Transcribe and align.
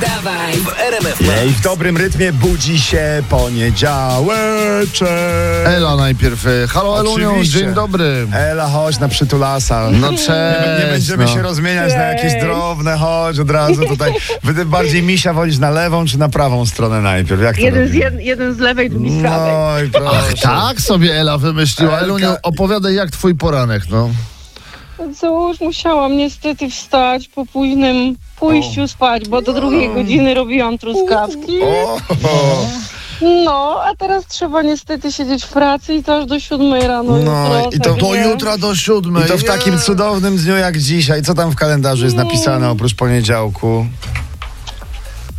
Dawaj, 0.00 0.52
nie 0.52 0.60
udawaj. 0.60 1.48
I 1.48 1.52
w 1.52 1.60
dobrym 1.60 1.96
rytmie 1.96 2.32
budzi 2.32 2.80
się 2.80 3.22
poniedziałeczek. 3.28 5.08
Ela 5.64 5.96
najpierw. 5.96 6.46
e, 6.46 6.66
Halo 6.68 7.00
Elunią, 7.00 7.30
Oczywiście. 7.30 7.58
dzień 7.58 7.74
dobry. 7.74 8.26
Ela, 8.34 8.68
chodź 8.68 8.98
na 8.98 9.08
przytulasa. 9.08 9.90
No 9.90 10.08
cześć. 10.12 10.28
Nie, 10.28 10.86
będziemy 10.92 11.24
no. 11.24 11.34
się 11.34 11.42
rozmieniać 11.42 11.92
na 11.94 12.02
jakieś 12.02 12.40
drobne, 12.42 12.96
chodź 12.96 13.38
od 13.38 13.50
razu 13.50 13.86
tutaj. 13.86 14.12
Wy 14.44 14.64
bardziej 14.66 15.02
misia 15.02 15.32
wolisz 15.32 15.58
na 15.58 15.70
lewą 15.70 16.06
czy 16.06 16.18
na 16.18 16.28
prawą 16.28 16.66
stronę 16.66 17.00
najpierw? 17.00 17.42
Jak 17.42 17.56
to 17.56 17.62
Jeden 17.62 17.88
z, 17.88 17.90
robimy? 17.90 18.04
jed, 18.04 18.20
jeden 18.20 18.54
z 18.54 18.58
lewej, 18.58 18.90
drugi 18.90 19.18
z 19.18 19.20
prawej. 19.22 19.52
No 19.54 19.80
i 19.84 19.90
proszę. 20.02 20.36
Tak 20.42 20.80
sobie 20.80 21.14
Ela 21.20 21.38
wymyśliła. 21.38 21.92
Elka- 21.98 22.02
Eluniu, 22.02 22.28
opowiadaj 22.42 22.94
jak 22.94 23.10
twój 23.10 23.34
poranek, 23.34 23.82
no. 23.90 24.10
Co 25.20 25.48
już 25.48 25.60
musiałam 25.60 26.16
niestety 26.16 26.70
wstać 26.70 27.28
po 27.28 27.46
późnym 27.46 28.16
pójściu 28.40 28.88
spać, 28.88 29.28
bo 29.28 29.42
do 29.42 29.52
drugiej 29.52 29.94
godziny 29.94 30.34
robiłam 30.34 30.78
truskawki. 30.78 31.58
No, 33.44 33.80
a 33.84 33.94
teraz 33.98 34.26
trzeba 34.26 34.62
niestety 34.62 35.12
siedzieć 35.12 35.44
w 35.44 35.48
pracy 35.48 35.94
i 35.94 36.04
to 36.04 36.16
aż 36.18 36.26
do 36.26 36.40
siódmej 36.40 36.86
rano 36.86 37.12
No, 37.18 37.44
jutro. 37.54 37.70
i 37.72 37.80
to 37.80 37.90
także- 37.90 38.00
Do 38.06 38.14
jutra 38.14 38.58
do 38.58 38.74
siódmej. 38.74 39.24
I 39.24 39.28
to 39.28 39.38
w 39.38 39.44
takim 39.44 39.78
cudownym 39.78 40.36
dniu 40.36 40.56
jak 40.56 40.78
dzisiaj. 40.78 41.22
Co 41.22 41.34
tam 41.34 41.50
w 41.50 41.56
kalendarzu 41.56 42.04
jest 42.04 42.16
napisane 42.16 42.70
oprócz 42.70 42.94
poniedziałku? 42.94 43.86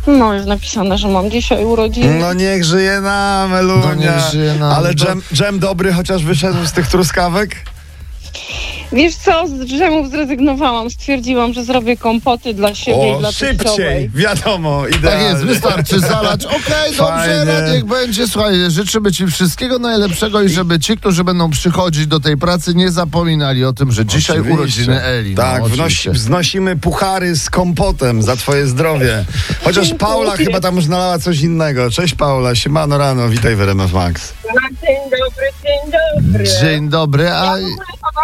No, 0.06 0.34
jest 0.34 0.46
napisane, 0.46 0.98
że 0.98 1.08
mam 1.08 1.30
dzisiaj 1.30 1.64
urodziny. 1.64 2.18
No 2.20 2.32
niech 2.32 2.64
żyje 2.64 3.00
nam, 3.00 3.54
Elunia. 3.54 3.86
No 3.86 3.94
niech 3.94 4.20
żyje 4.32 4.54
nam. 4.54 4.72
Ale 4.72 4.94
dżem, 4.94 5.22
dżem 5.34 5.58
dobry 5.58 5.92
chociaż 5.92 6.24
wyszedł 6.24 6.66
z 6.66 6.72
tych 6.72 6.86
truskawek? 6.88 7.56
Wiesz 8.92 9.14
co, 9.16 9.46
z 9.46 9.52
drzemów 9.52 10.10
zrezygnowałam. 10.10 10.90
Stwierdziłam, 10.90 11.52
że 11.52 11.64
zrobię 11.64 11.96
kompoty 11.96 12.54
dla 12.54 12.74
siebie 12.74 13.08
i 13.08 13.12
O, 13.14 13.18
dla 13.18 13.32
szybciej, 13.32 13.56
teściowej. 13.58 14.10
wiadomo, 14.14 14.82
Tak 14.90 14.98
idealnie. 14.98 15.24
jest, 15.26 15.44
wystarczy 15.44 16.00
zalać. 16.00 16.44
Okej, 16.46 16.96
dobrze, 16.96 17.04
Fajnie. 17.04 17.44
no 17.66 17.72
niech 17.72 17.84
będzie. 17.84 18.26
Słuchaj, 18.28 18.54
życzymy 18.68 19.12
ci 19.12 19.26
wszystkiego 19.26 19.78
najlepszego 19.78 20.42
i 20.42 20.48
żeby 20.48 20.80
ci, 20.80 20.96
którzy 20.96 21.24
będą 21.24 21.50
przychodzić 21.50 22.06
do 22.06 22.20
tej 22.20 22.36
pracy, 22.36 22.74
nie 22.74 22.90
zapominali 22.90 23.64
o 23.64 23.72
tym, 23.72 23.92
że 23.92 24.06
dzisiaj 24.06 24.36
Oczywiście. 24.36 24.60
urodziny 24.60 25.02
Eli. 25.02 25.34
Tak, 25.34 25.60
no, 25.62 25.68
wnosi, 25.68 26.10
wznosimy 26.10 26.76
puchary 26.76 27.36
z 27.36 27.50
kompotem 27.50 28.22
za 28.22 28.36
twoje 28.36 28.66
zdrowie. 28.66 29.24
Chociaż 29.64 29.94
Paula 29.94 30.36
chyba 30.36 30.60
tam 30.60 30.76
już 30.76 30.86
nalała 30.86 31.18
coś 31.18 31.40
innego. 31.40 31.90
Cześć 31.90 32.14
Paula, 32.14 32.54
siemano 32.54 32.98
rano, 32.98 33.28
witaj 33.28 33.56
w 33.56 33.60
RMF 33.60 33.92
Max. 33.92 34.32
Dzień 34.82 34.96
dobry, 35.10 35.46
dzień 35.64 35.92
dobry. 36.22 36.44
Dzień 36.60 36.88
dobry, 36.88 37.30
a... 37.30 37.54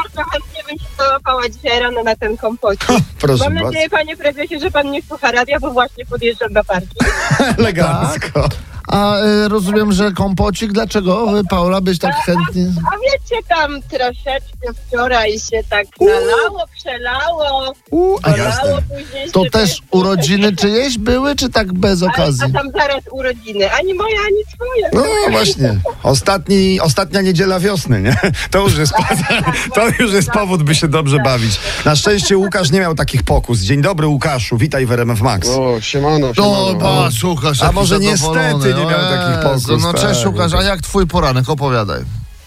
Bardzo 0.03 0.31
chętnie 0.31 0.63
bym 0.69 0.79
się 0.79 0.85
załapała 0.99 1.49
dzisiaj 1.49 1.81
rano 1.81 2.03
na 2.03 2.17
ten 2.17 2.37
kompocik. 2.37 2.89
Proszę 3.21 3.45
Mam 3.45 3.55
bardzo, 3.55 3.69
nadzieję, 3.69 3.91
panie 3.91 4.17
prezesie, 4.17 4.61
że 4.61 4.71
pan 4.71 4.91
nie 4.91 5.03
słucha 5.03 5.33
radia, 5.33 5.61
bo 5.61 5.71
właśnie 5.71 6.07
podjeżdżam 6.07 6.53
do 6.53 6.65
parki. 6.65 6.97
elegancko. 7.59 8.49
A 8.89 9.17
e, 9.17 9.49
rozumiem, 9.49 9.93
że 9.93 10.13
kompocik, 10.13 10.73
dlaczego 10.73 11.39
e, 11.39 11.45
Paula 11.45 11.81
byś 11.81 11.99
tak 11.99 12.15
chętnie... 12.15 12.67
A 12.93 12.98
wiecie, 13.13 13.43
tam 13.49 13.83
troszeczkę 13.83 14.83
wczoraj 14.87 15.33
się 15.39 15.61
tak 15.71 15.87
nalało, 16.01 16.65
przelało, 16.77 17.73
U, 17.91 18.17
a 18.23 18.31
jasne. 18.31 18.63
bolało 18.63 18.79
później. 18.83 19.31
To 19.33 19.45
się 19.45 19.51
też 19.51 19.79
urodziny 19.91 20.57
czyjeś 20.57 20.99
były, 20.99 21.37
czy 21.37 21.49
tak 21.51 21.73
bez 21.73 22.03
A, 22.03 22.07
okazji? 22.07 22.45
a 22.55 22.59
tam 22.59 22.71
zaraz 22.73 23.03
urodziny. 23.11 23.73
Ani 23.73 23.95
moja, 23.95 24.17
ani 24.27 24.45
twoje. 24.55 24.91
No 24.93 25.31
właśnie, 25.31 25.79
Ostatni, 26.03 26.81
ostatnia 26.81 27.21
niedziela 27.21 27.61
wiosny, 27.61 28.03
nie? 28.03 28.17
To 28.51 28.59
już, 28.59 28.79
jest, 28.79 28.93
to 29.75 29.89
już 30.01 30.13
jest 30.13 30.31
powód, 30.31 30.63
by 30.63 30.75
się 30.75 30.89
dobrze 30.89 31.19
bawić. 31.25 31.61
Na 31.85 31.97
szczęście 31.97 32.37
Łukasz 32.37 32.71
nie 32.71 32.81
miał 32.81 32.95
takich 32.95 33.23
pokus. 33.23 33.59
Dzień 33.61 33.83
dobry 33.83 34.07
Łukaszu, 34.07 34.59
witaj 34.59 34.87
w 34.87 34.93
RMF 34.93 35.21
Max. 35.21 35.49
O, 35.49 35.81
siemano, 35.81 36.35
siemano. 36.35 36.73
No, 36.73 36.75
ba, 36.75 37.09
słuchasz, 37.21 37.63
A 37.63 37.65
jaki 37.65 37.75
może 37.75 37.99
zadowolony. 37.99 38.41
niestety 38.55 38.75
nie 38.81 38.87
miał 38.87 39.01
O 39.01 39.11
takich 39.11 39.37
Jezu, 39.53 39.69
pokus, 39.69 39.83
No 39.83 39.93
tak. 39.93 40.01
cześć 40.03 40.27
Łukasz, 40.27 40.53
a 40.55 40.63
jak 40.63 40.81
twój 40.83 41.07
poranek? 41.07 41.49
Opowiadaj. 41.49 42.01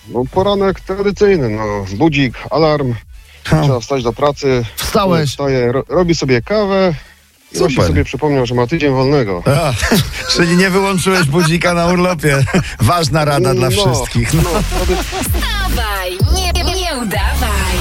No, 0.07 0.23
poranek 0.31 0.79
tradycyjny, 0.79 1.49
no. 1.49 1.85
Budzik, 1.97 2.33
alarm, 2.51 2.95
trzeba 3.43 3.79
wstać 3.79 4.03
do 4.03 4.13
pracy. 4.13 4.65
Wstałeś. 4.75 5.29
Wstaje, 5.29 5.71
ro, 5.71 5.83
robi 5.89 6.15
sobie 6.15 6.41
kawę 6.41 6.93
właśnie 7.55 7.75
Super. 7.75 7.87
sobie 7.87 8.03
przypomniał, 8.03 8.45
że 8.45 8.55
ma 8.55 8.67
tydzień 8.67 8.91
wolnego. 8.93 9.43
A, 9.45 9.73
czyli 10.33 10.57
nie 10.57 10.69
wyłączyłeś 10.69 11.23
budzika 11.27 11.73
na 11.73 11.85
urlopie. 11.87 12.43
Ważna 12.79 13.25
rada 13.25 13.53
dla 13.53 13.69
No, 13.69 13.71
wszystkich. 13.93 14.33
No. 14.33 14.41
No, 14.43 14.49
Dawaj, 15.75 16.11
nie, 16.35 16.63
nie 16.63 16.95
udawaj. 16.97 17.77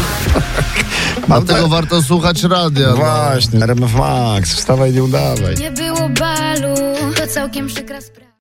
Dlatego 1.27 1.69
warto 1.69 2.03
słuchać 2.03 2.43
radia. 2.43 2.89
no. 2.89 2.97
Właśnie, 2.97 3.63
RMF 3.65 3.95
Max, 3.95 4.55
wstawaj, 4.55 4.93
nie 4.93 5.05
udawaj. 5.05 5.55
Nie 5.57 5.71
było 5.71 6.09
balu, 6.09 6.75
to 7.17 7.27
całkiem 7.27 7.67
przykra 7.67 8.01
sprawa. 8.01 8.30